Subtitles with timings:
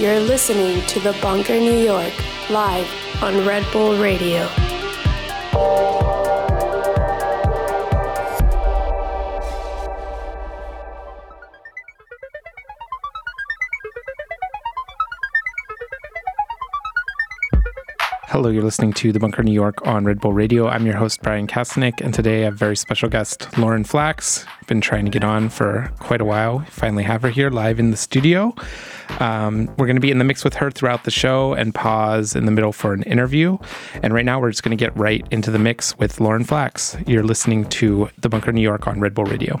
[0.00, 2.12] You're listening to The Bunker New York,
[2.50, 2.88] live
[3.20, 4.48] on Red Bull Radio.
[18.38, 20.68] Hello, you're listening to The Bunker New York on Red Bull Radio.
[20.68, 24.46] I'm your host, Bryan Kasenic, and today I have a very special guest, Lauren Flax.
[24.68, 26.60] Been trying to get on for quite a while.
[26.70, 28.54] Finally have her here live in the studio.
[29.18, 32.36] Um, we're going to be in the mix with her throughout the show and pause
[32.36, 33.58] in the middle for an interview.
[34.04, 36.96] And right now, we're just going to get right into the mix with Lauren Flax.
[37.08, 39.60] You're listening to The Bunker New York on Red Bull Radio.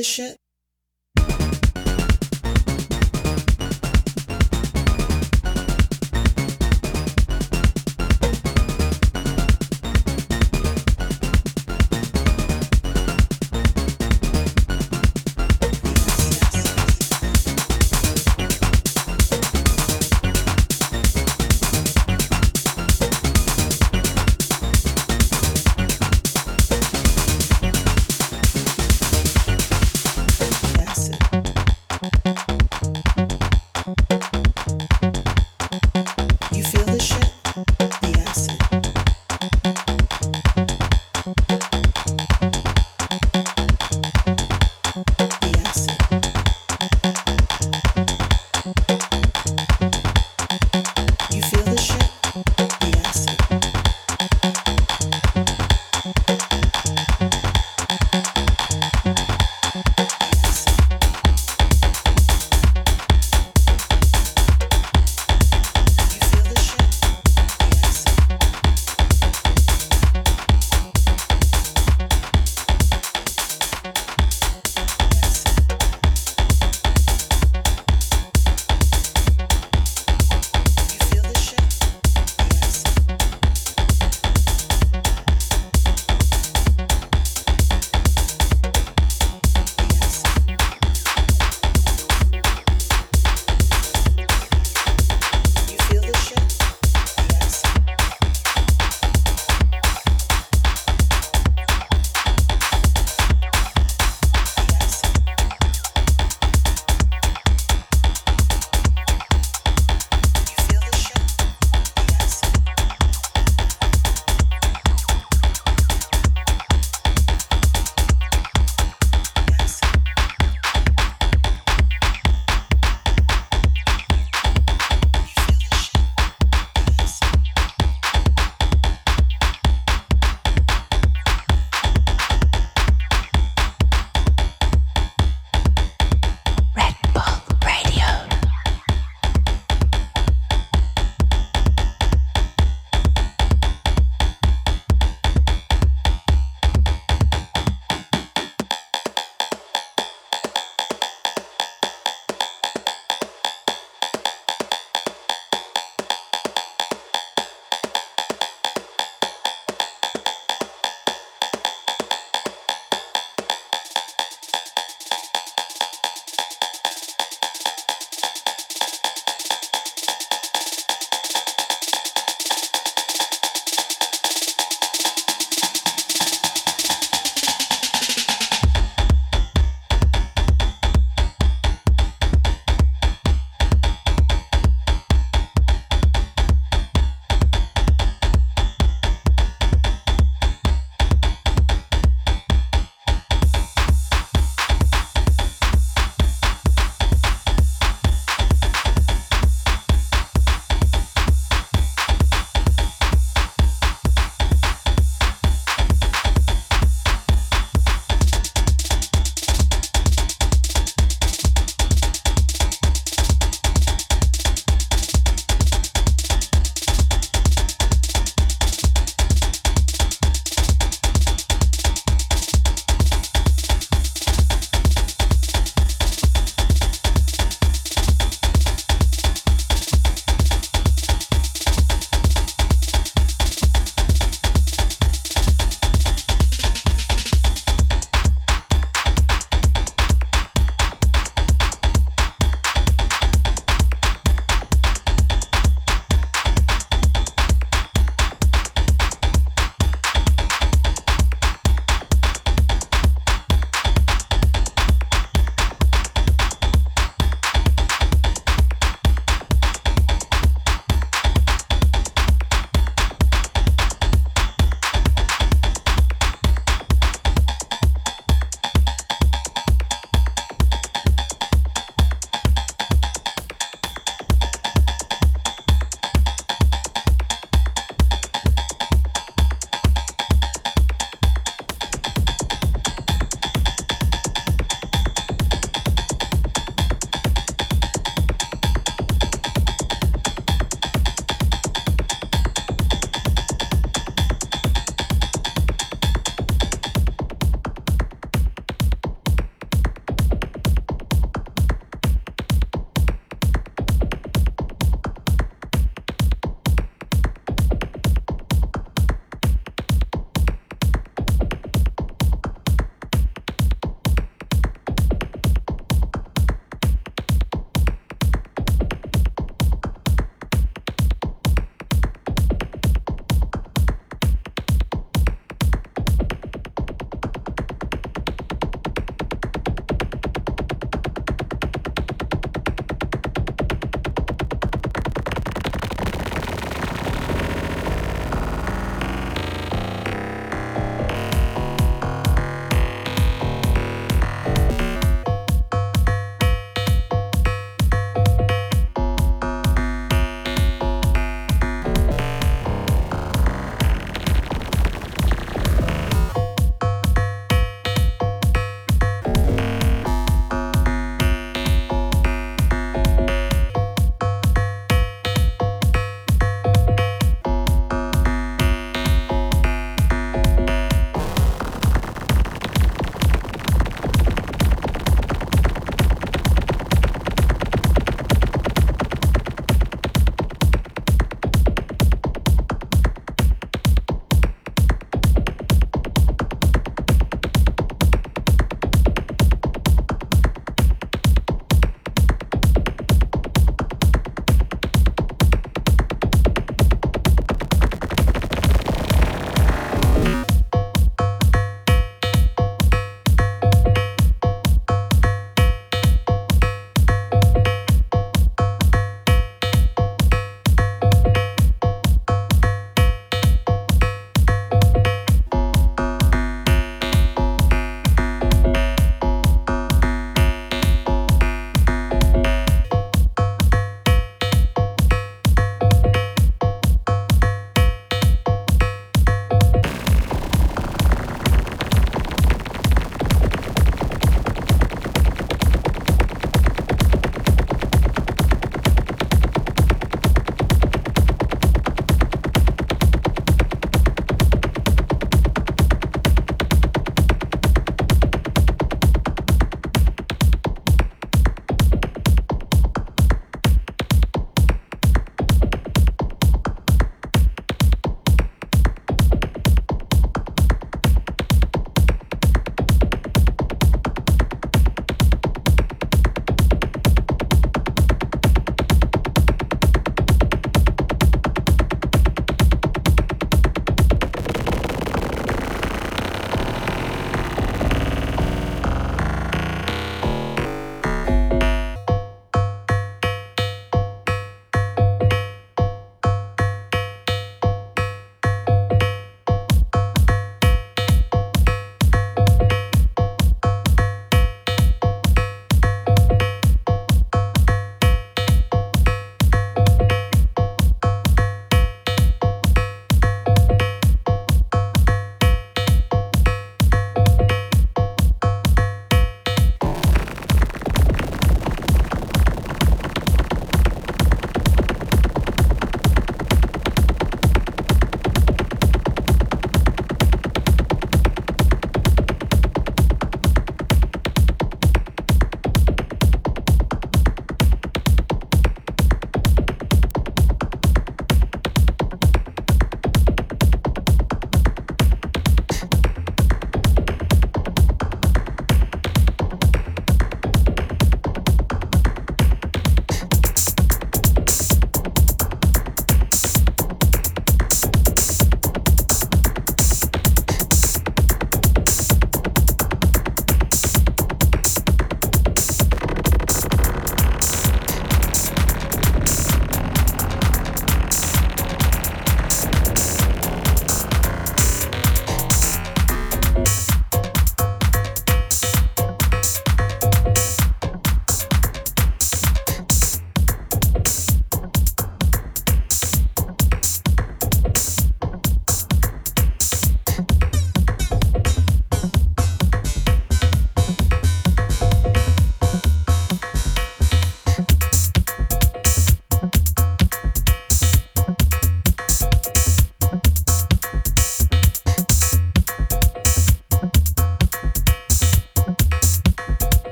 [0.00, 0.39] this shit?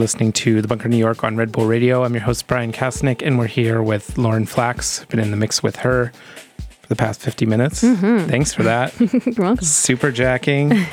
[0.00, 2.04] Listening to The Bunker New York on Red Bull Radio.
[2.04, 5.04] I'm your host, Bryan Kasenic, and we're here with Lauren Flax.
[5.04, 6.10] Been in the mix with her
[6.56, 7.82] for the past 50 minutes.
[7.82, 8.98] Thanks for that.
[9.00, 9.62] You're welcome.
[9.62, 10.72] Super jacking.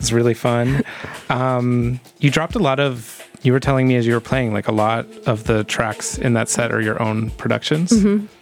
[0.00, 0.82] It's really fun.
[1.28, 4.68] Um, you dropped a lot of, you were telling me as you were playing, like
[4.68, 7.92] a lot of the tracks in that set are your own productions.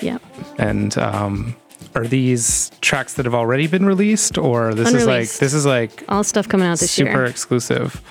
[0.01, 0.19] Yeah.
[0.59, 1.57] And um,
[1.97, 6.05] are these tracks that have already been released, or this is like, this is like
[6.09, 7.17] All stuff coming out this super year.
[7.17, 8.03] Super exclusive.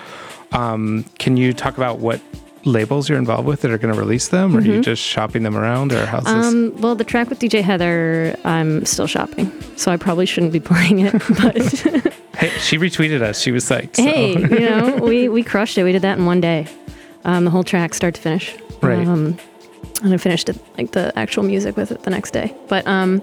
[0.51, 2.19] Um, can you talk about what
[2.63, 4.55] labels you're involved with that are going to release them?
[4.55, 6.33] Or are you just shopping them around, or how's this?
[6.33, 6.75] Mm-hmm.
[6.75, 10.59] Um, well, the track with DJ Heather, I'm still shopping, so I probably shouldn't be
[10.59, 11.13] playing it.
[11.41, 13.39] But Hey, she retweeted us.
[13.41, 13.97] She was psyched.
[13.97, 15.83] so- hey, you know, we we crushed it.
[15.83, 16.65] We did that in one day,
[17.25, 18.55] um, the whole track, start to finish.
[18.81, 19.05] Right.
[19.07, 19.37] Um,
[20.03, 22.55] and I finished it like the actual music with it the next day.
[22.67, 23.21] But um,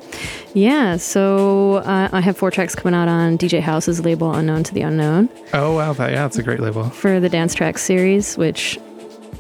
[0.55, 4.75] yeah, so uh, I have four tracks coming out on DJ Haus's label, Unknown to
[4.75, 5.29] the Unknown.
[5.55, 6.85] oh wow, that, yeah, it's a great label.
[6.91, 8.79] for the Dance Trax series, which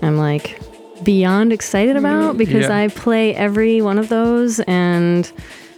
[0.02, 0.60] I'm like
[1.04, 2.76] beyond excited about because Yeah.
[2.76, 5.30] I play every one of those and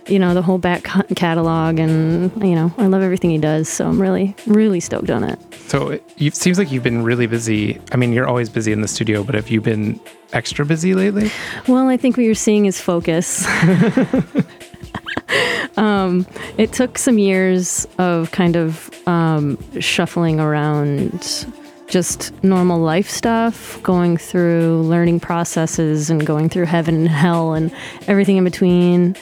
[0.07, 0.85] you know the whole back
[1.17, 5.25] catalog and you know I love everything he does so I'm really really stoked on
[5.25, 5.39] it.
[5.71, 7.81] So it seems like you've been really busy.
[7.93, 10.01] I mean, you're always busy in the studio, but have you been
[10.33, 11.31] extra busy lately?
[11.69, 13.47] Well, I think what you're seeing is focus.
[15.77, 16.27] um,
[16.59, 21.47] it took some years of kind of um, shuffling around
[21.87, 27.73] just normal life stuff, going through learning processes and going through heaven and hell and
[28.07, 29.17] everything in between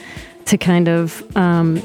[0.49, 1.79] to kind of um,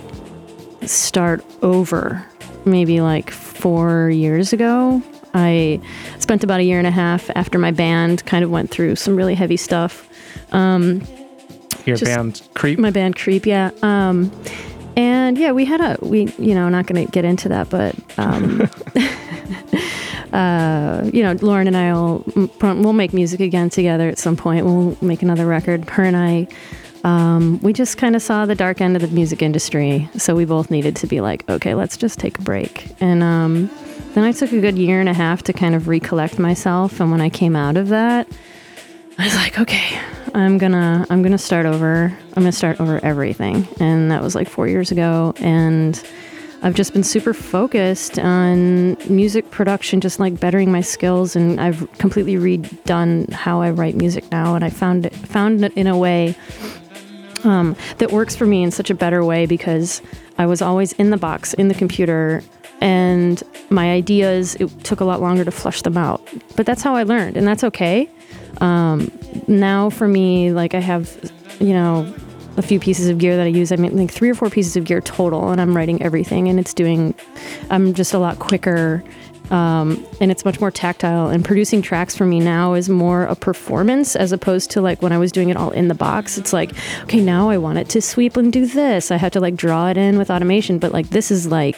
[0.86, 2.24] start over
[2.64, 5.02] maybe like four years ago.
[5.34, 5.80] I
[6.18, 9.16] spent about a year and a half after my band kind of went through some
[9.16, 10.08] really heavy stuff.
[11.84, 12.78] Your band Creep.
[12.78, 13.70] My band Creep, yeah.
[13.82, 14.32] Um,
[14.96, 17.94] and yeah, we had a we you know not going to get into that, but
[18.16, 18.62] um,
[20.32, 22.24] uh, you know, Lauren and I will
[22.62, 24.64] we'll make music again together at some point.
[24.64, 25.88] We'll make another record.
[25.90, 26.48] Her and I.
[27.04, 30.46] Um, we just kind of saw the dark end of the music industry, so we
[30.46, 32.90] both needed to be like, okay, let's just take a break.
[33.00, 33.70] And um,
[34.14, 37.00] then I took a good year and a half to kind of recollect myself.
[37.00, 38.26] And when I came out of that,
[39.18, 40.00] I was like, okay,
[40.34, 42.16] I'm gonna I'm gonna start over.
[42.28, 43.68] I'm gonna start over everything.
[43.80, 45.34] And that was like four years ago.
[45.38, 46.02] And
[46.62, 51.36] I've just been super focused on music production, just like bettering my skills.
[51.36, 54.54] And I've completely redone how I write music now.
[54.54, 56.34] And I found it found it in a way
[57.44, 60.02] um, that works for me in such a better way because
[60.38, 62.42] I was always in the box, in the computer,
[62.80, 66.26] and my ideas, it took a lot longer to flush them out.
[66.56, 68.10] But that's how I learned, and that's okay.
[68.60, 69.10] Um,
[69.46, 72.12] now for me, like I have, you know,
[72.56, 73.72] a few pieces of gear that I use.
[73.72, 76.60] I mean, like three or four pieces of gear total, and I'm writing everything, and
[76.60, 77.14] it's doing.
[77.70, 79.02] I'm just a lot quicker,
[79.50, 81.28] um, and it's much more tactile.
[81.28, 85.12] And producing tracks for me now is more a performance as opposed to like when
[85.12, 86.38] I was doing it all in the box.
[86.38, 86.72] It's like,
[87.02, 89.10] okay, now I want it to sweep and do this.
[89.10, 91.76] I have to like draw it in with automation, but like this is like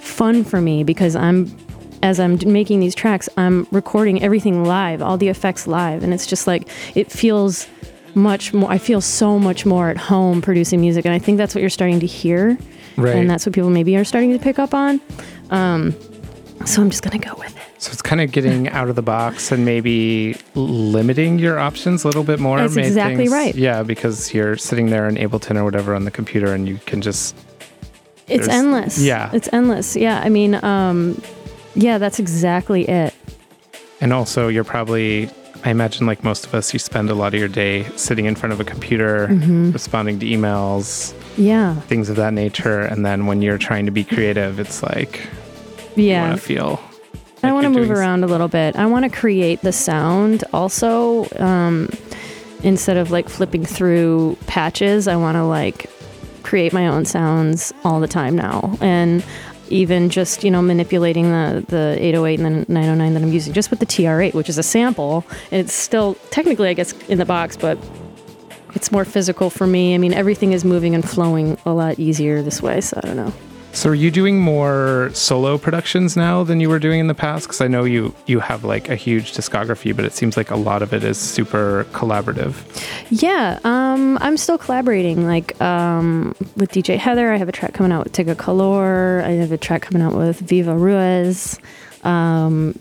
[0.00, 1.54] fun for me because I'm
[2.02, 6.26] as I'm making these tracks, I'm recording everything live, all the effects live, and it's
[6.26, 7.66] just like it feels
[8.14, 8.70] much more.
[8.70, 11.70] I feel so much more at home producing music, and I think that's what you're
[11.70, 12.58] starting to hear,
[12.98, 13.16] Right.
[13.16, 15.00] and that's what people maybe are starting to pick up on.
[15.48, 15.94] Um,
[16.66, 17.62] so I'm just gonna go with it.
[17.78, 22.06] So it's kind of getting out of the box and maybe limiting your options a
[22.08, 22.58] little bit more.
[22.58, 23.54] That's exactly things- right.
[23.54, 27.00] Yeah, because you're sitting there in Ableton or whatever on the computer, and you can
[27.02, 27.36] just
[28.28, 28.98] It's endless.
[28.98, 29.30] yeah.
[29.32, 29.96] it's endless.
[29.96, 31.20] Yeah, I mean, um,
[31.74, 33.12] yeah, that's exactly it.
[34.00, 35.28] And also, you're probably,
[35.64, 38.34] I imagine, like most of us, you spend a lot of your day sitting in
[38.34, 39.72] front of a computer, Mm-hmm.
[39.72, 42.80] responding to emails, Yeah, things of that nature.
[42.80, 45.20] And then when you're trying to be creative, it's like
[45.96, 46.28] yeah.
[46.28, 46.80] want to feel.
[47.42, 48.76] I like want to move doing around a little bit.
[48.76, 51.26] I want to create the sound also.
[51.38, 51.90] Um,
[52.62, 55.90] instead of like flipping through patches, I want to like
[56.42, 58.76] create my own sounds all the time now.
[58.80, 59.24] And
[59.68, 63.70] even just, you know, manipulating the, the 808 and the 909 that I'm using just
[63.70, 65.24] with the TR8, which is a sample.
[65.50, 67.78] It's still technically, I guess, in the box, but
[68.74, 69.94] it's more physical for me.
[69.94, 72.80] I mean, everything is moving and flowing a lot easier this way.
[72.80, 73.32] So I don't know.
[73.74, 77.46] So are you doing more solo productions now than you were doing in the past?
[77.48, 80.56] Because I know you you have like a huge discography, but it seems like a
[80.56, 82.54] lot of it is super collaborative.
[83.10, 85.26] Yeah, um, I'm still collaborating.
[85.26, 89.22] Like um, with DJ Heather, I have a track coming out with Tiga Color.
[89.22, 91.58] I have a track coming out with Viva Ruiz.
[92.04, 92.78] Um,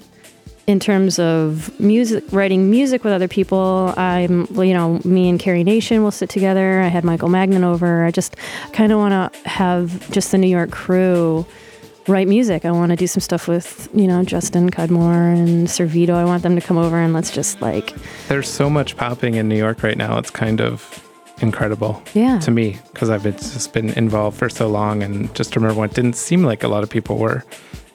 [0.66, 5.64] in terms of music, writing music with other people, I'm, you know, me and Carrie
[5.64, 6.80] Nation will sit together.
[6.82, 8.06] I had Michael Magnan over.
[8.06, 8.36] I just
[8.72, 11.46] kind of want to have just the New York crew
[12.08, 12.66] write music.
[12.66, 16.14] I want to do some stuff with, you know, Justin Cudmore and Servito.
[16.14, 17.94] I want them to come over and let's just like,
[18.28, 20.18] There's so much popping in New York right now.
[20.18, 21.00] It's kind of
[21.42, 22.40] incredible yeah.
[22.40, 25.90] to me because I've been- just been involved for so long and just remember when
[25.90, 27.44] it didn't seem like a lot of people were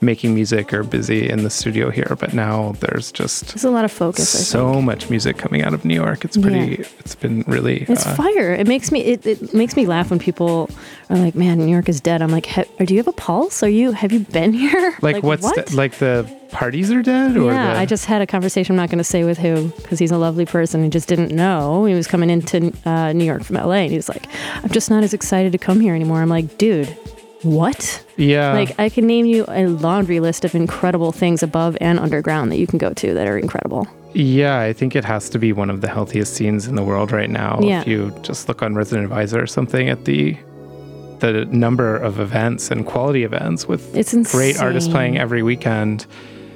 [0.01, 3.85] making music or busy in the studio here, but now there's just There's a lot
[3.85, 4.35] of focus.
[4.35, 6.25] I so much music coming out of New York.
[6.25, 6.85] It's pretty.
[7.01, 7.83] It's been really.
[7.89, 8.55] It's uh, fire.
[8.55, 10.71] It makes me it, it makes me laugh when people
[11.11, 13.63] are like, "Man, New York is dead." I'm like, "Ha- "Do you have a pulse?
[13.63, 15.67] Are you have you been here?" like, what's what?
[15.67, 18.73] the, like the parties are dead or yeah, the, I just had a conversation.
[18.75, 20.83] I'm not going to say with who because he's a lovely person.
[20.83, 21.85] He just didn't know.
[21.85, 24.91] He was coming into uh, New York from LA, and he was like, "I'm just
[24.91, 26.97] not as excited to come here anymore." I'm like, "Dude,
[27.43, 31.99] what?" yeah like, I can name you a laundry list of incredible things above and
[31.99, 33.87] underground that you can go to that are incredible.
[34.15, 37.13] Yeah, I think it has to be one of the healthiest scenes in the world
[37.13, 37.61] right now.
[37.63, 37.83] Yeah.
[37.83, 40.37] If you just look on Resident Advisor or something at the
[41.21, 44.39] the number of events and quality events with It's insane.
[44.39, 46.07] great artists playing every weekend.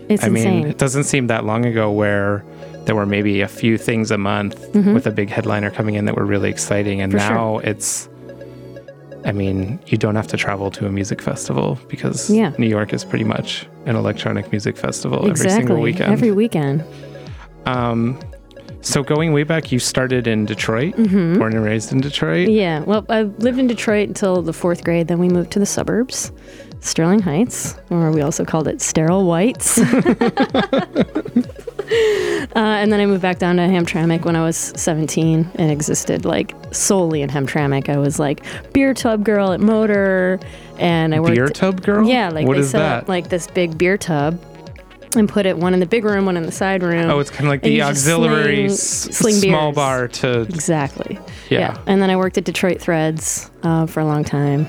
[0.09, 0.67] It's I mean, insane.
[0.69, 2.45] it doesn't seem that long ago where
[2.87, 6.17] there were maybe a few things a month with a big headliner coming in that
[6.17, 7.01] were really exciting.
[7.01, 7.21] And Mm-hmm.
[7.21, 7.35] For sure.
[7.37, 8.09] now it's,
[9.25, 12.53] I mean, you don't have to travel to a music festival because Yeah.
[12.59, 15.51] New York is pretty much an electronic music festival exactly.
[15.53, 16.13] every single weekend.
[16.13, 16.85] Every weekend.
[17.67, 18.19] Um,
[18.81, 22.49] so going way back, you started in Detroit, born and raised in Detroit.
[22.49, 22.57] Mm-hmm.
[22.57, 22.81] Yeah.
[22.81, 25.07] Well, I lived in Detroit until the fourth grade.
[25.07, 26.33] Then we moved to the suburbs,
[26.85, 29.81] Sterling Heights, or we also called it Sterile Whites.
[32.55, 36.25] Uh, and then I moved back down to Hamtramck when I was 17 and existed
[36.25, 37.89] like solely in Hamtramck.
[37.91, 40.41] I was like beer tub girl at Motor,
[40.79, 41.35] and I worked.
[41.35, 42.07] Beer tub girl?
[42.09, 43.03] Yeah, like what they is set that?
[43.03, 44.39] up like this big beer tub,
[45.17, 47.11] and put it one in the big room, one in the side room.
[47.11, 51.19] oh, it's kind of like the auxiliary sling- sling small bar to Exactly.
[51.51, 51.77] yeah.
[51.87, 54.67] And then I worked at Detroit Threads uh, for a long time.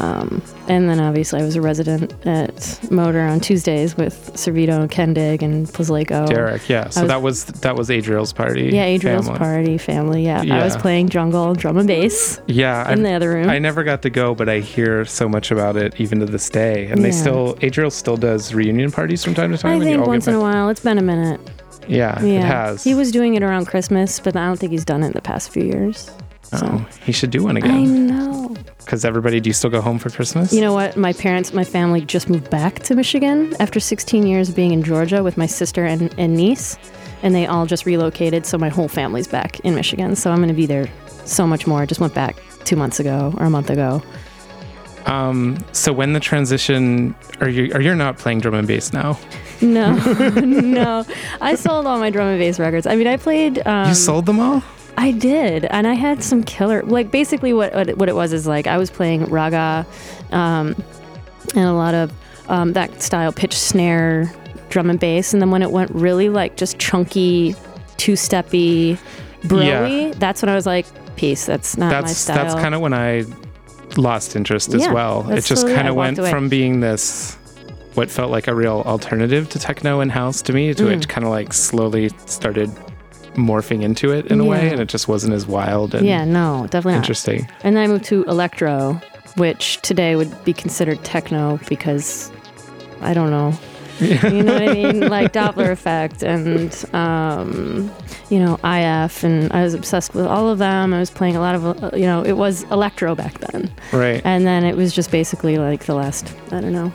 [0.00, 4.90] Um, and then obviously I was a resident at Motor on Tuesdays with Servito and
[4.90, 6.26] Kendig and Plazlaco.
[6.28, 6.68] Derek.
[6.68, 8.70] Yeah, so was- that was that was Adriel's party.
[8.72, 9.38] Yeah, Adriel's family.
[9.38, 10.24] party, family.
[10.24, 10.40] Yeah.
[10.42, 13.48] I was playing jungle, drum and bass Yeah, in I, the other room.
[13.50, 16.48] I never got to go, but I hear so much about it even to this
[16.48, 16.86] day.
[16.86, 19.80] And they still Adriel still does reunion parties from time to time.
[19.80, 20.68] I think once in a while.
[20.70, 21.40] It's been a minute.
[21.88, 22.40] Yeah, Yeah.
[22.40, 22.84] it has.
[22.84, 25.20] He was doing it around Christmas, but I don't think he's done it in the
[25.22, 26.10] past few years.
[26.50, 26.58] So.
[26.62, 27.70] Oh, he should do one again.
[27.70, 28.56] I know.
[28.78, 30.52] Because everybody, do you still go home for Christmas?
[30.52, 30.96] You know what?
[30.96, 35.22] My parents, my family just moved back to Michigan after 16 years being in Georgia
[35.22, 36.76] with my sister and, and niece,
[37.22, 38.46] and they all just relocated.
[38.46, 40.16] So my whole family's back in Michigan.
[40.16, 40.88] So I'm going to be there
[41.24, 41.82] so much more.
[41.82, 44.02] I just went back two months ago or a month ago.
[45.06, 49.18] Um, so when the transition, are you are you not playing drum and bass now?
[49.60, 49.94] No,
[50.34, 51.04] no.
[51.40, 52.86] I sold all my drum and bass records.
[52.86, 53.64] I mean, I played.
[53.66, 54.62] Um, you sold them all?
[54.96, 56.82] I did, and I had some killer.
[56.82, 59.86] Like basically, what what it, what it was is like I was playing raga,
[60.30, 60.74] um,
[61.54, 62.12] and a lot of
[62.48, 64.30] um, that style pitch snare,
[64.68, 67.54] drum and bass, and then when it went really like just chunky,
[67.96, 68.98] two steppy,
[69.42, 69.66] broy,
[70.10, 70.14] Yeah.
[70.18, 70.86] that's when I was like,
[71.16, 71.46] peace.
[71.46, 72.36] That's not my That's style.
[72.36, 73.24] that's kind of when I
[73.96, 75.28] lost interest as Yeah, well.
[75.30, 76.30] It just kind of went away.
[76.30, 77.36] from being this
[77.94, 80.92] what felt like a real alternative to techno and house to me to Mm.
[81.02, 82.70] it kind of like slowly started
[83.40, 86.66] morphing into it in a way and it just wasn't as wild and yeah, no,
[86.70, 86.98] definitely not.
[86.98, 87.48] interesting.
[87.64, 89.00] And then I moved to electro,
[89.36, 92.30] which today would be considered techno because
[93.00, 93.58] I don't know.
[94.00, 95.08] you know what I mean?
[95.08, 97.92] Like Dopplereffekt and, um,
[98.30, 99.22] you know, IF.
[99.24, 100.94] And I was obsessed with all of them.
[100.94, 103.70] I was playing a lot of, uh, you know, it was electro back then.
[103.92, 104.22] Right.
[104.24, 106.88] And then it was just basically like the last, I don't know,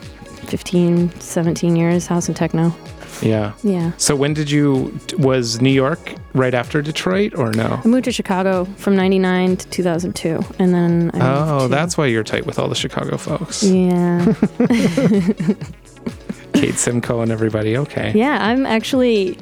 [0.47, 2.73] 15, 17 years, house and techno.
[3.21, 3.53] Yeah.
[3.63, 3.91] Yeah.
[3.97, 7.79] So when did you was New York right after Detroit or no?
[7.83, 10.39] I moved to Chicago from 99 to 2002.
[10.59, 13.63] And then I Oh, to- that's why you're tight with all the Chicago folks.
[13.63, 14.25] Yeah.
[16.53, 17.77] Kate Simko and everybody.
[17.77, 18.13] Okay.
[18.15, 19.37] Yeah, I'm actually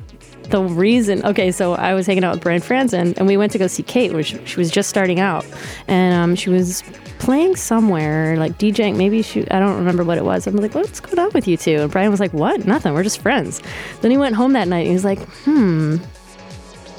[0.49, 1.25] the reason.
[1.25, 3.83] Okay, so I was hanging out with Brian Franzen, and we went to go see
[3.83, 5.45] Kate, which she was just starting out,
[5.87, 6.83] and um, she was
[7.19, 8.97] playing somewhere, like DJing.
[8.97, 10.45] Maybe she, I don't remember what it was.
[10.45, 11.77] I'm like, what's going on with you two?
[11.81, 12.65] And Brian was like, what?
[12.65, 12.93] Nothing.
[12.93, 13.61] We're just friends.
[14.01, 15.97] Then he went home that night, and he was like, hmm,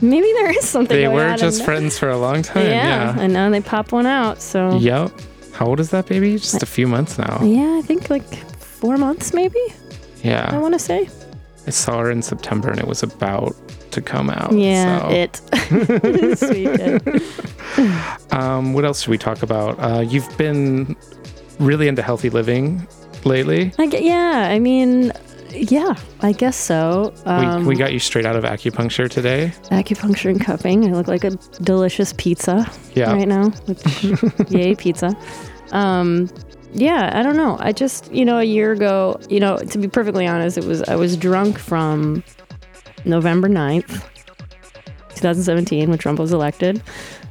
[0.00, 0.96] maybe there is something.
[0.96, 2.64] They were just friends for a long time.
[2.66, 3.20] Yeah, Yeah.
[3.20, 4.40] and now they pop one out.
[4.40, 5.10] So Yep.
[5.52, 6.32] How old is that baby?
[6.36, 7.40] Just a few months now.
[7.42, 8.24] yeah, I think like
[8.58, 9.60] four months, maybe.
[10.22, 10.48] Yeah.
[10.52, 11.08] I want to say.
[11.66, 13.54] I saw her in September and it was about
[13.92, 14.52] to come out.
[14.52, 15.14] Yeah, so.
[15.14, 16.38] it.
[16.38, 17.22] Sweet.
[18.30, 19.78] Um, what else should we talk about?
[19.78, 20.96] Uh, you've been
[21.58, 22.86] really into healthy living
[23.24, 23.72] lately.
[23.78, 25.12] I get, yeah, I mean,
[25.50, 27.14] yeah, I guess so.
[27.26, 29.52] Um, we, we got you straight out of acupuncture today.
[29.70, 30.84] acupuncture and cupping.
[30.88, 31.30] I look like a
[31.62, 33.12] delicious pizza Yeah.
[33.12, 33.50] right now.
[33.66, 34.04] Which,
[34.50, 35.16] yay, pizza.
[35.72, 36.28] Um,
[36.74, 37.56] yeah, I don't know.
[37.60, 40.82] I just, you know, a year ago, you know, to be perfectly honest, it was
[40.82, 42.24] I was drunk from
[43.04, 44.02] November 9th,
[45.14, 46.82] 2017, when Trump was elected,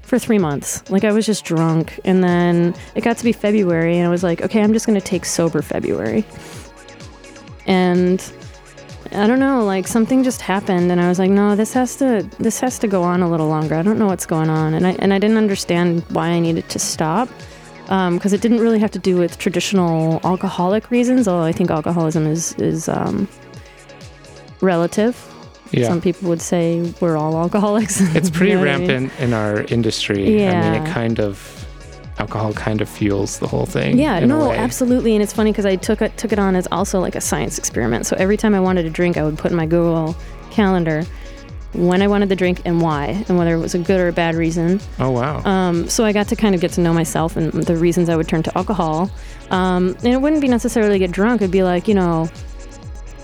[0.02, 0.89] for three months.
[0.89, 2.00] Like I was just drunk.
[2.06, 5.00] And then it got to be February, and I was like, okay, I'm just going
[5.00, 6.26] to take sober February.
[7.66, 8.24] And
[9.12, 12.28] I don't know, like something just happened, and I was like, no, this has to
[12.39, 13.76] this has to go on a little longer.
[13.76, 16.70] I don't know what's going on, and I and I didn't understand why I needed
[16.70, 17.28] to stop
[17.86, 21.27] because it didn't really have to do with traditional alcoholic reasons.
[21.27, 23.27] Although I think alcoholism is is um,
[24.61, 25.29] relative.
[25.71, 25.88] Yeah.
[25.88, 27.99] Some people would say we're all alcoholics.
[28.15, 28.89] It's pretty You know what I mean?
[28.89, 30.39] rampant in our industry.
[30.39, 30.61] Yeah.
[30.61, 31.65] I mean, it kind of
[32.19, 33.97] alcohol kind of fuels the whole thing.
[33.97, 35.13] Yeah, no, absolutely.
[35.15, 37.57] And it's funny because I took it took it on as also like a science
[37.57, 38.05] experiment.
[38.05, 40.15] So every time I wanted to drink, I would put in my Google
[40.51, 41.03] calendar
[41.74, 44.13] when I wanted the drink and why, and whether it was a good or a
[44.13, 44.80] bad reason.
[44.99, 45.43] Oh wow.
[45.43, 48.15] Um, so I got to kind of get to know myself and the reasons I
[48.15, 49.09] would turn to alcohol.
[49.51, 51.41] Um, and it wouldn't be necessarily get drunk.
[51.41, 52.30] It'd be like, you know,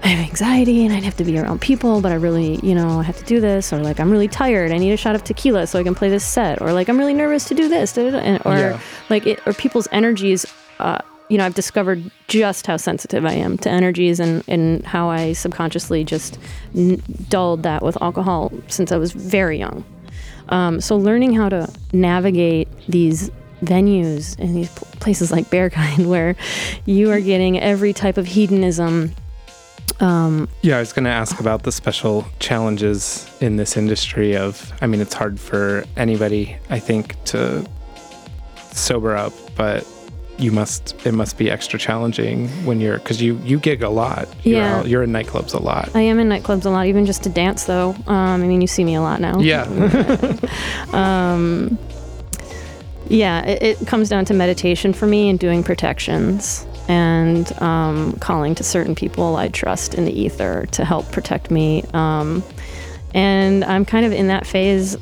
[0.04, 3.00] I have anxiety and I'd have to be around people, but I really, you know,
[3.00, 3.74] I have to do this.
[3.74, 4.72] Or like, I'm really tired.
[4.72, 6.62] I need a shot of tequila so I can play this set.
[6.62, 7.94] Or like, I'm really nervous to do this.
[7.94, 8.18] da, da, da.
[8.20, 8.80] And, or Yeah.
[9.10, 10.46] like, it, or people's energies.
[10.80, 11.00] Uh,
[11.30, 15.34] you know, I've discovered just how sensitive I am to energies and, and how I
[15.34, 16.40] subconsciously just
[16.76, 19.86] n- dulled that with alcohol since I was very young.
[20.50, 23.30] Um, so learning how to navigate these
[23.62, 26.36] venues and these pl- places like Berghain, where
[26.86, 29.14] you are getting every type of hedonism.
[30.00, 34.72] Um, Yeah, I was going to ask about the special challenges in this industry of
[34.82, 37.70] I mean, it's hard for anybody, I think, to
[38.72, 39.86] sober up, but
[40.40, 44.28] you must it must be extra challenging when you're cuz you you gig a lot.
[44.44, 44.78] You're Yeah.
[44.78, 45.90] out- you're in nightclubs a lot.
[45.94, 47.90] I am in nightclubs a lot, even just to dance, though.
[48.08, 49.40] Um, I mean, you see me a lot now.
[49.40, 49.66] Yeah.
[53.12, 58.54] Yeah, it, it comes down to meditation for me and doing protections and um, calling
[58.56, 61.84] to certain people I trust in the ether to help protect me.
[61.94, 62.44] Um,
[63.16, 64.96] and I'm kind of in that phase,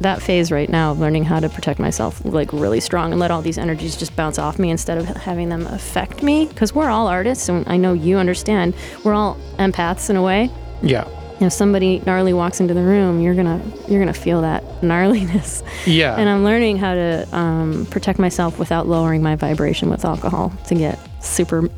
[0.00, 3.30] that phase right now, of learning how to protect myself like really strong and let
[3.30, 6.46] all these energies just bounce off me instead of having them affect me.
[6.46, 8.74] Because we're all artists, and I know you understand.
[9.04, 10.50] We're all empaths in a way.
[10.82, 11.06] yeah.
[11.42, 15.62] If somebody gnarly walks into the room, you're gonna you're gonna feel that gnarliness.
[15.86, 16.16] Yeah.
[16.16, 20.74] And I'm learning how to um, protect myself without lowering my vibration with alcohol to
[20.74, 21.70] get super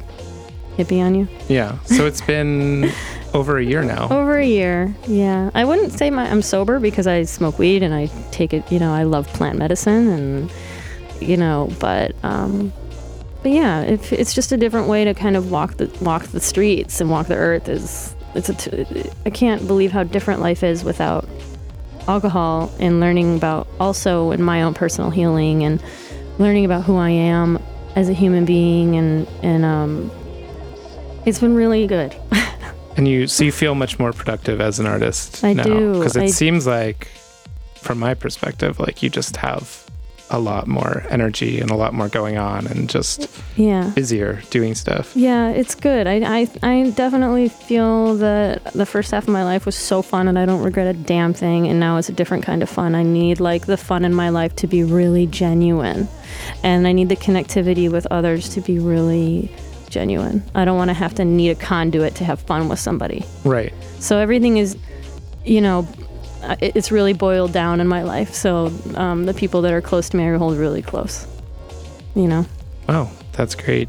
[0.77, 1.29] hippie on you.
[1.49, 1.79] yeah.
[1.85, 2.91] So it's been
[3.35, 4.09] over a year now.
[4.11, 5.51] Over a year, yeah.
[5.55, 8.70] I wouldn't say my, I'm sober because I smoke weed and I take it.
[8.73, 10.53] You know, I love plant medicine and
[11.20, 12.73] you know, but um,
[13.43, 16.41] but yeah, if it's just a different way to kind of walk the walk the
[16.41, 20.62] streets and walk the earth is it's a t- I can't believe how different life
[20.62, 21.29] is without
[22.09, 25.83] alcohol and learning about also in my own personal healing and
[26.39, 27.62] learning about who I am
[27.95, 30.11] as a human being and and um
[31.27, 32.14] it's been really good.
[32.95, 36.25] And you so you feel much more productive as an artist I now because it
[36.25, 37.09] I- seems like
[37.77, 39.83] from my perspective like you just have
[40.33, 43.93] a lot more energy and a lot more going on and just yeah.
[43.95, 45.14] busier doing stuff.
[45.14, 46.07] Yeah, it's good.
[46.07, 50.29] I, I, I definitely feel that the first half of my life was so fun
[50.29, 51.68] and I don't regret a damn thing.
[51.68, 52.95] And now it's a different kind of fun.
[52.95, 56.09] I need like the fun in my life to be really genuine.
[56.62, 59.51] And I need the connectivity with others to be really
[59.93, 60.43] genuine.
[60.55, 63.24] I don't want to have to need a conduit to have fun with somebody.
[63.45, 63.72] Right.
[64.01, 64.76] So everything is,
[65.45, 65.86] you know,
[66.61, 68.34] it's really boiled down in my life.
[68.34, 71.26] So um, the people that are close to me, I hold really close.
[72.16, 72.47] You know?
[72.88, 73.88] Wow, that's great.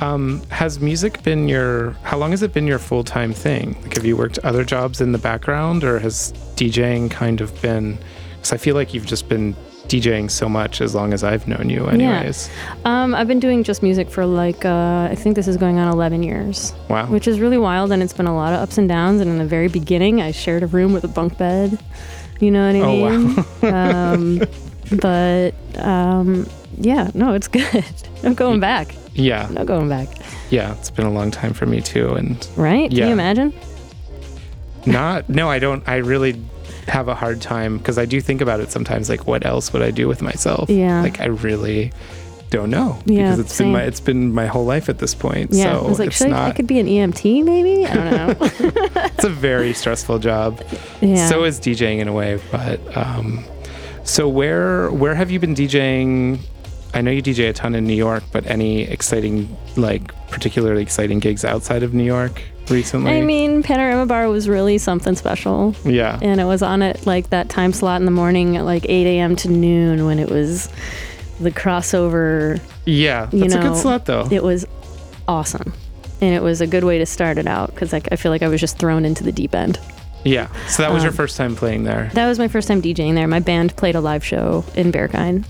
[0.00, 1.90] Um, has music been your?
[2.04, 3.76] How long has it been your full time thing?
[3.82, 7.98] Like, have you worked other jobs in the background, or has DJing kind of been?
[8.36, 9.56] Because I feel like you've just been
[9.88, 12.50] DJing so much as long as I've known you, anyways.
[12.84, 15.92] Um, I've been doing just music for like uh, I think this is going on
[15.92, 17.06] 11 years, Wow.
[17.06, 19.20] which is really wild, and it's been a lot of ups and downs.
[19.20, 21.78] And in the very beginning, I shared a room with a bunk bed.
[22.40, 23.74] You know what I Oh, mean?
[23.74, 24.48] um,
[25.00, 25.52] but
[25.84, 27.84] um, yeah, no, it's good.
[28.24, 28.94] No going back.
[29.14, 30.08] yeah, No going back.
[30.50, 30.74] yeah.
[30.74, 32.90] It's been a long time for me too, and Right?
[32.90, 33.52] Can you imagine?
[34.86, 35.28] not.
[35.28, 35.86] No, I don't.
[35.88, 36.32] I really
[36.88, 39.08] have a hard time because I do think about it sometimes.
[39.08, 40.70] Like, what else would I do with myself?
[40.70, 41.02] Yeah.
[41.02, 41.92] Like, I really
[42.50, 45.52] don't know Yeah, because it's been my it's been my whole life at this point.
[45.52, 45.72] Yeah.
[45.72, 46.48] so I was like, should I.
[46.48, 47.86] I could be an EMT maybe?
[47.86, 48.36] I don't know.
[49.04, 50.62] it's a very stressful job.
[51.00, 51.28] yeah.
[51.28, 53.44] So is DJing in a way, but um,
[54.04, 56.40] so where where have you been DJing?
[56.94, 61.18] I know you DJ a ton in New York, but any exciting, like particularly exciting
[61.18, 63.12] gigs outside of New York recently?
[63.18, 65.74] I mean, Panorama Bar was really something special.
[65.84, 68.84] yeah, and it was on at like that time slot in the morning at like
[68.88, 69.36] 8 a.m.
[69.36, 70.68] to noon when it was
[71.40, 72.60] the crossover.
[72.84, 74.28] Yeah, that's You a good slot though.
[74.30, 74.66] It was
[75.26, 75.72] awesome,
[76.20, 78.42] and it was a good way to start it out because like I feel like
[78.42, 79.78] I was just thrown into the deep end.
[80.24, 80.48] yeah.
[80.66, 82.10] So that was your Um, first time playing there.
[82.14, 83.26] That was my first time DJing there.
[83.28, 85.44] My band played a live show in Berghain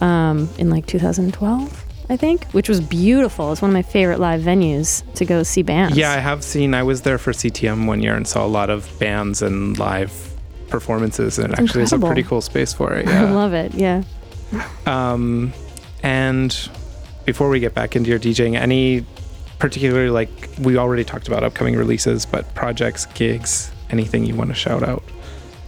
[0.00, 3.52] um, in like 2012, I think, which was beautiful.
[3.52, 5.96] It's one of my favorite live venues to go see bands.
[5.96, 6.74] Yeah, I have seen.
[6.74, 10.34] I was there for CTM one year and saw a lot of bands and live
[10.68, 13.08] performances, and it actually is a pretty cool space for it.
[13.08, 13.74] I love it.
[13.74, 14.02] Yeah.
[14.86, 15.52] um,
[16.02, 16.70] and
[17.24, 19.06] before we get back into your DJing, any
[19.58, 24.54] particularly like we already talked about upcoming releases, but projects, gigs, anything you want to
[24.54, 25.04] shout out?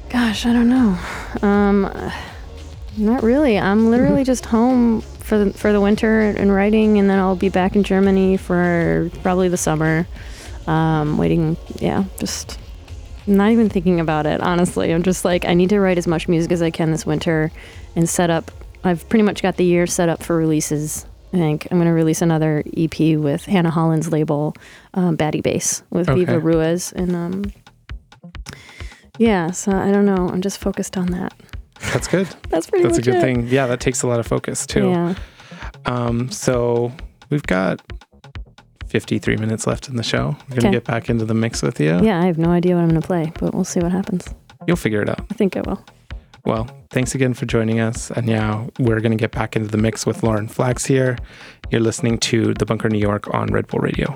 [0.09, 0.99] Gosh, I don't know.
[1.43, 2.13] Um,
[2.97, 3.59] not really.
[3.59, 7.49] I'm literally just home for the, for the winter and writing, and then I'll be
[7.49, 10.07] back in Germany for probably the summer.
[10.67, 12.59] Um, waiting, yeah, just
[13.27, 14.41] not even thinking about it.
[14.41, 17.07] Honestly, I'm just like I need to write as much music as I can this
[17.07, 17.51] winter,
[17.97, 18.51] and set up.
[18.85, 21.07] I've pretty much got the year set up for releases.
[21.33, 24.55] I think I'm going to release another EP with Hannah Holland's label,
[24.93, 26.21] um, Batty Bass, with Okay.
[26.21, 27.45] Viva Ruiz, and um,
[29.19, 29.51] yeah.
[29.51, 30.29] So I don't know.
[30.29, 31.33] I'm just focused on that.
[31.93, 32.27] That's good.
[32.49, 33.21] That's pretty That's a good it.
[33.21, 33.47] thing.
[33.49, 34.89] Yeah, that takes a lot of focus too.
[34.91, 35.15] Yeah.
[35.87, 36.93] Um, so
[37.31, 37.81] we've got
[38.87, 40.37] 53 minutes left in the show.
[40.49, 40.77] We're gonna Okay.
[40.77, 42.01] get back into the mix with you.
[42.03, 44.27] Yeah, I have no idea what I'm going to play, but we'll see what happens.
[44.67, 45.21] You'll figure it out.
[45.31, 45.85] I think I will.
[46.45, 48.11] Well, thanks again for joining us.
[48.11, 51.17] And now we're going to get back into the mix with Lauren Flax here.
[51.71, 54.15] You're listening to The Bunker New York on Red Bull Radio.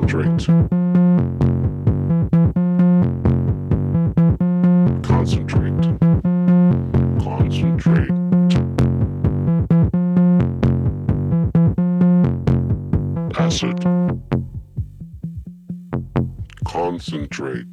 [0.00, 0.46] Concentrate.
[5.02, 6.00] Concentrate.
[7.20, 8.10] Concentrate.
[13.36, 13.78] Acid.
[16.64, 17.69] Concentrate.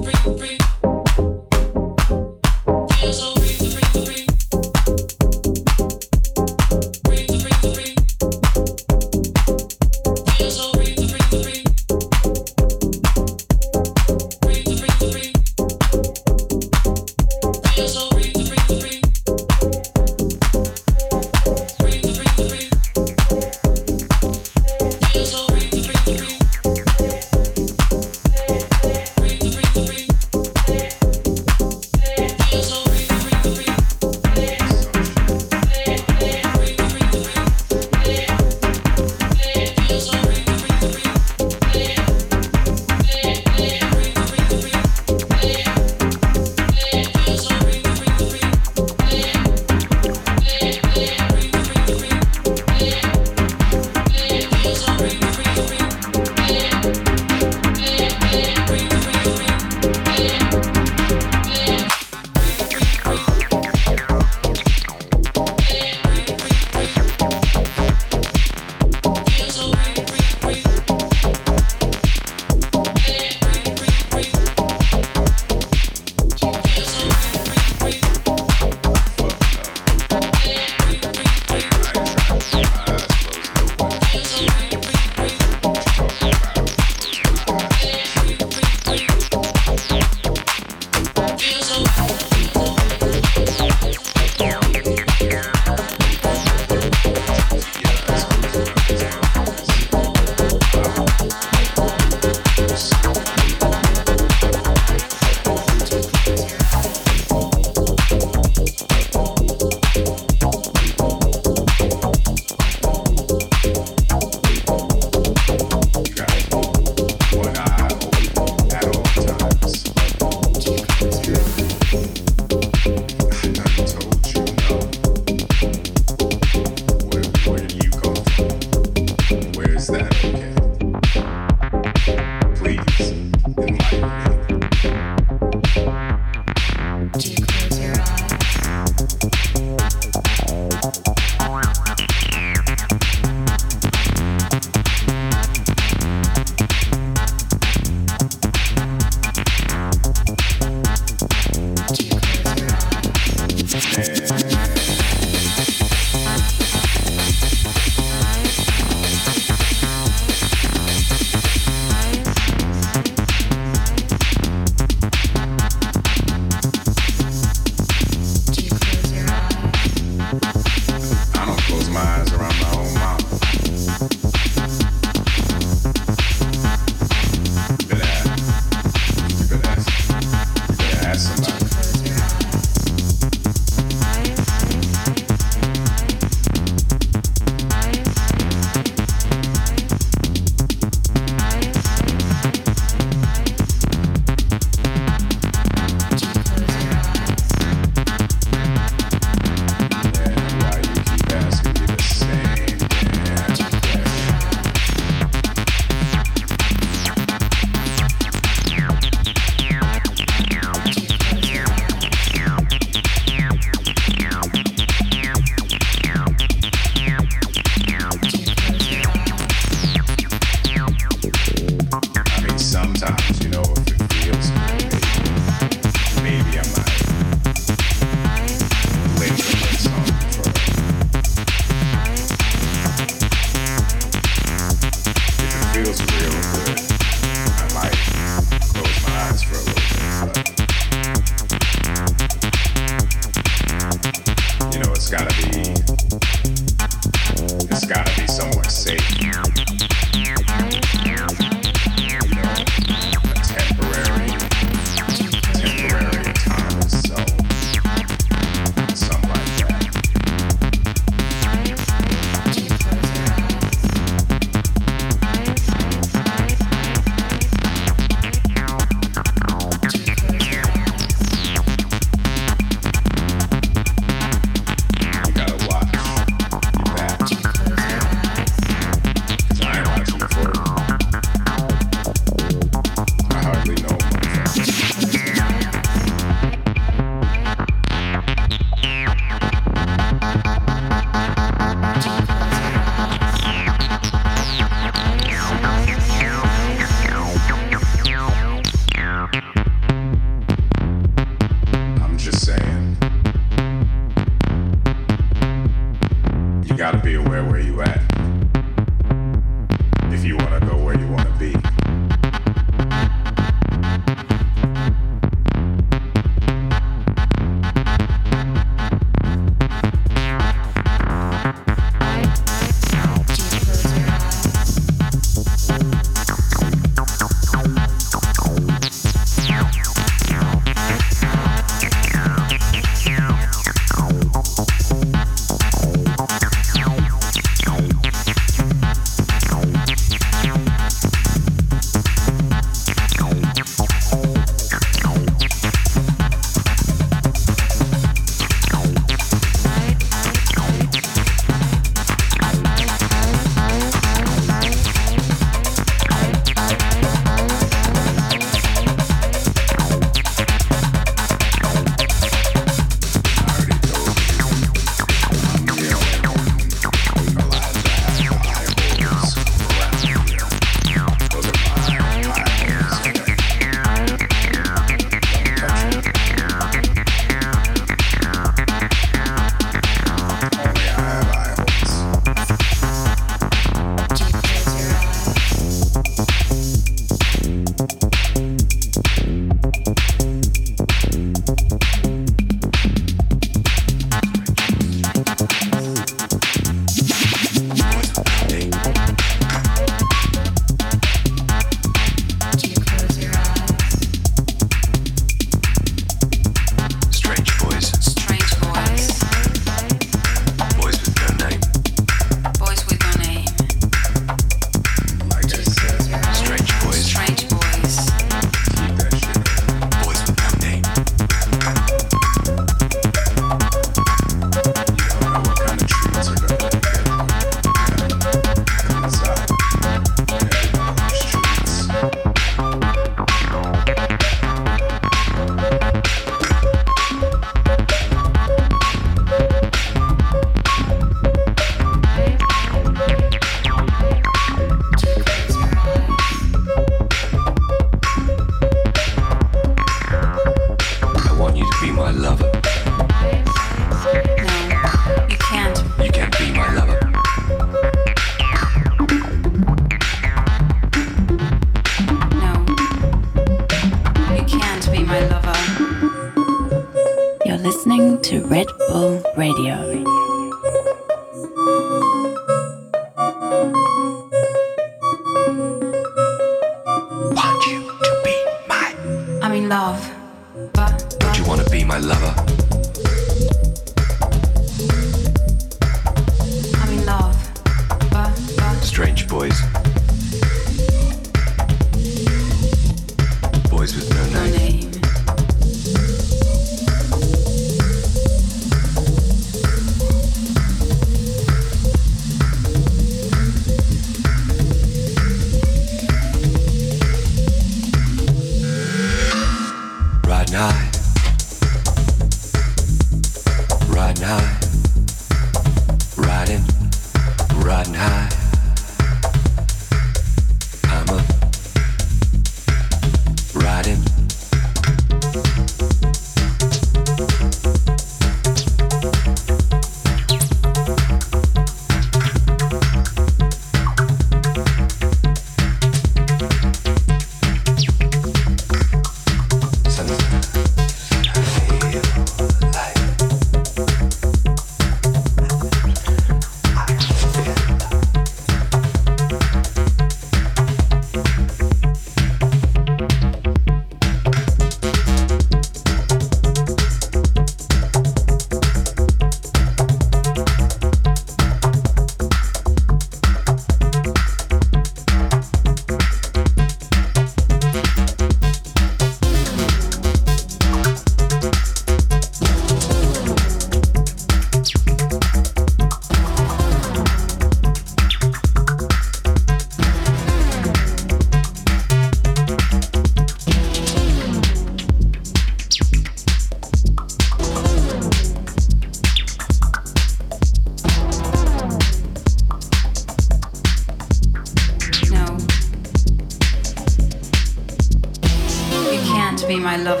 [599.61, 600.00] My lover.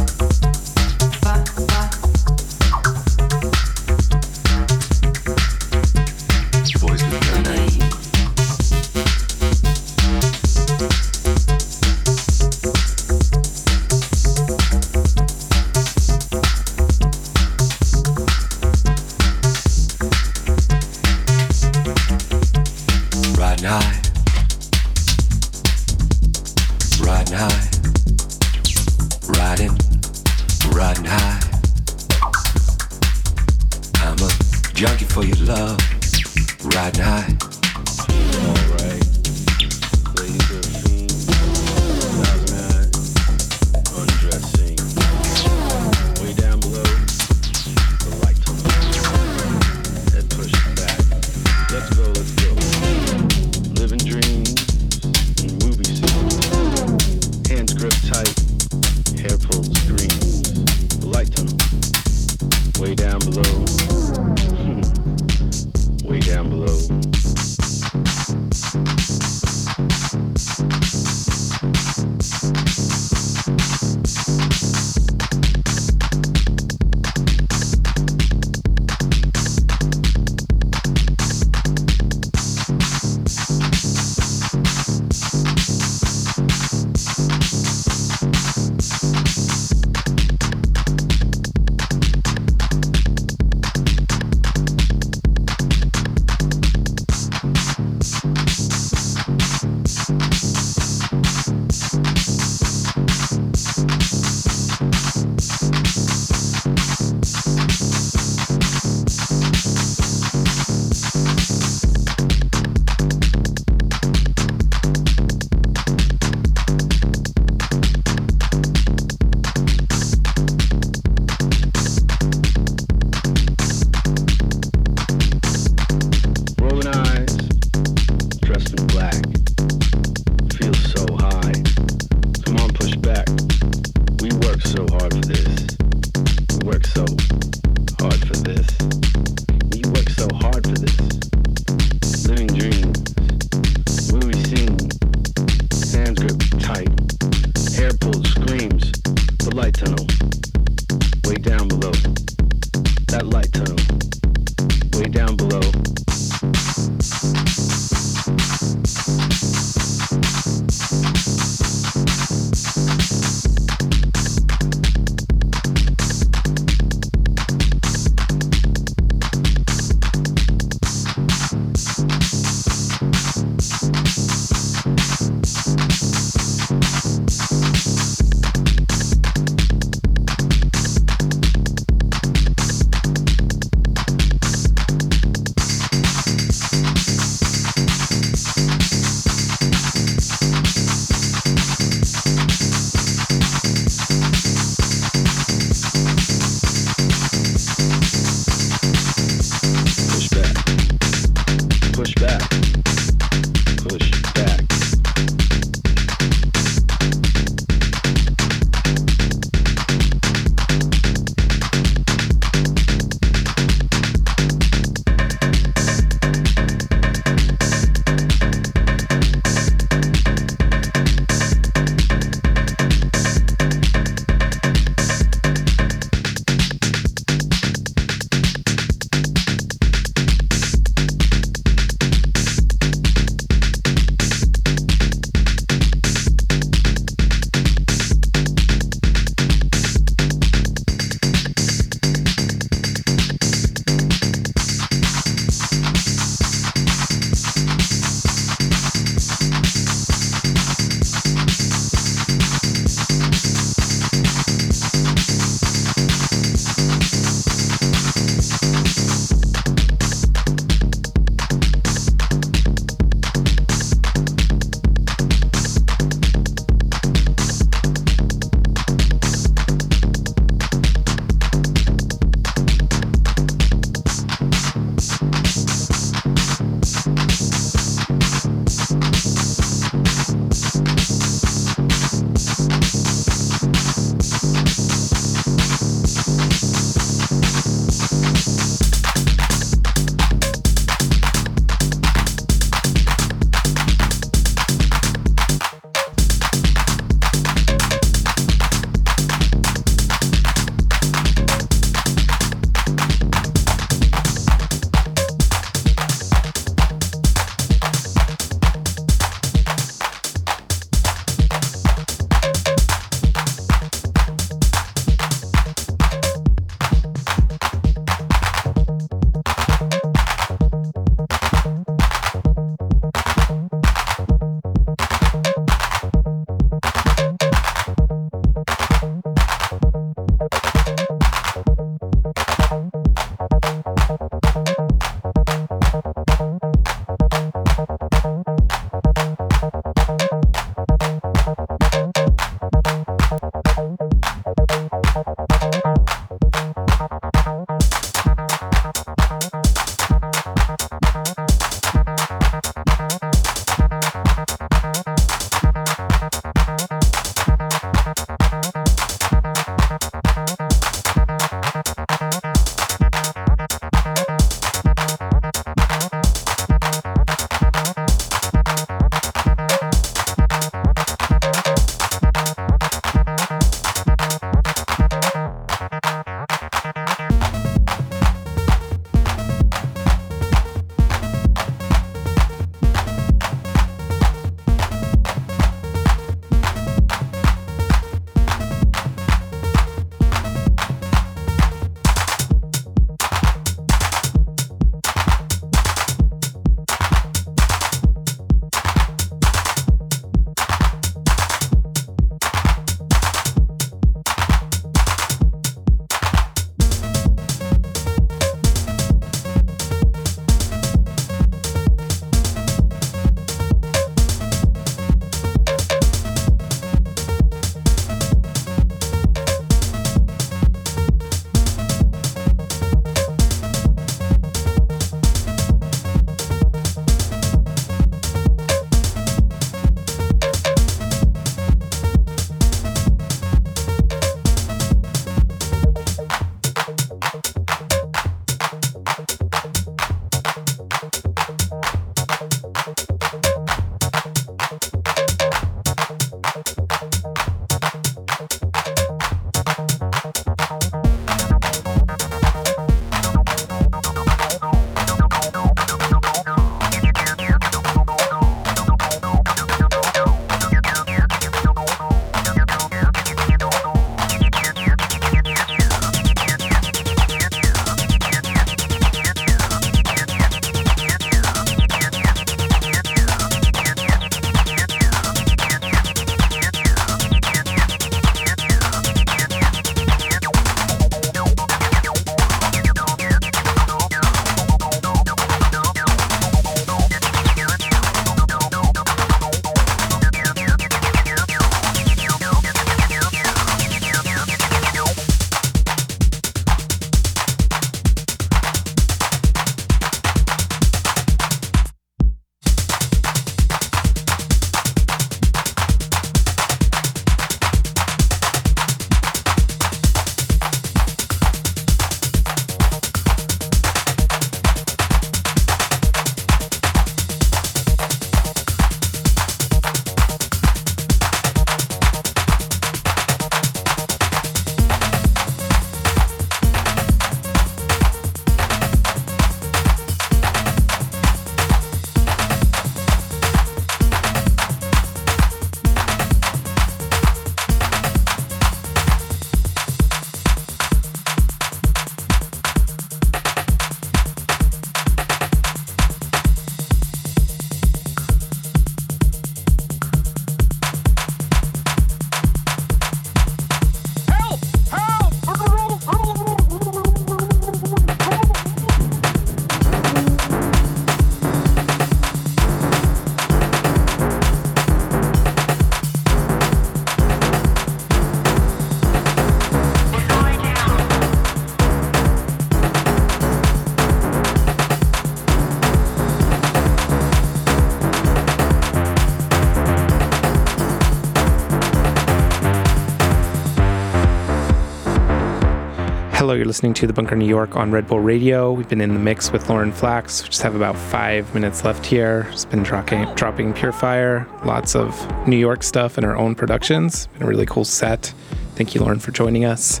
[586.40, 588.72] Hello, you're listening to The Bunker New York on Red Bull Radio.
[588.72, 590.42] We've been in the mix with Lauren Flax.
[590.42, 592.48] We just have about five minutes left here.
[592.50, 595.14] It's been dropping, dropping Pure Fire, lots of
[595.46, 597.26] New York stuff and our own productions.
[597.26, 598.32] Been a really cool set.
[598.74, 600.00] Thank you, Lauren, for joining us.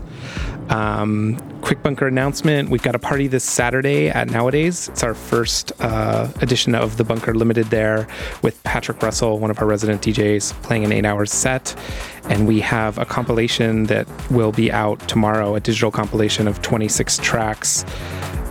[0.70, 4.88] Um, quick bunker announcement we've got a party this Saturday at Nowadays.
[4.88, 8.08] It's our first uh, edition of the Bunker Limited there
[8.40, 11.76] with Patrick Russell, one of our resident DJs, playing an eight hour set.
[12.40, 17.18] And we have a compilation that will be out tomorrow, a digital compilation of 26
[17.18, 17.84] tracks.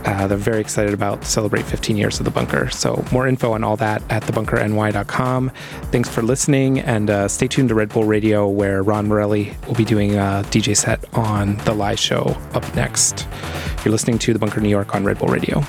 [0.04, 2.70] Uh, they're very excited about celebrate 15 years of the bunker.
[2.70, 5.50] So more info on all that at thebunkerny.com.
[5.90, 9.74] Thanks for listening and uh, stay tuned to Red Bull Radio where Ron Morelli will
[9.74, 13.26] be doing a DJ set on the live show up next.
[13.84, 15.64] You're listening to The Bunker New York on Red Bull Radio.